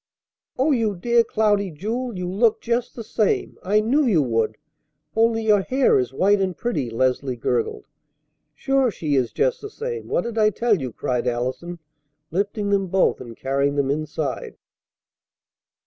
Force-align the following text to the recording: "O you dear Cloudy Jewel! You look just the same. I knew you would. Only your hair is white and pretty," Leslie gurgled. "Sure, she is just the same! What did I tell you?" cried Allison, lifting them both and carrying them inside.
"O 0.57 0.71
you 0.71 0.95
dear 0.95 1.23
Cloudy 1.23 1.69
Jewel! 1.69 2.17
You 2.17 2.27
look 2.27 2.59
just 2.59 2.95
the 2.95 3.03
same. 3.03 3.59
I 3.61 3.81
knew 3.81 4.03
you 4.03 4.23
would. 4.23 4.57
Only 5.15 5.43
your 5.43 5.61
hair 5.61 5.99
is 5.99 6.11
white 6.11 6.41
and 6.41 6.57
pretty," 6.57 6.89
Leslie 6.89 7.35
gurgled. 7.35 7.85
"Sure, 8.55 8.89
she 8.89 9.15
is 9.15 9.31
just 9.31 9.61
the 9.61 9.69
same! 9.69 10.07
What 10.07 10.23
did 10.23 10.39
I 10.39 10.49
tell 10.49 10.73
you?" 10.81 10.91
cried 10.91 11.27
Allison, 11.27 11.77
lifting 12.31 12.71
them 12.71 12.87
both 12.87 13.21
and 13.21 13.37
carrying 13.37 13.75
them 13.75 13.91
inside. 13.91 14.55